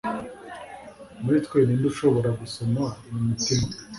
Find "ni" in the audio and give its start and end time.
1.63-1.75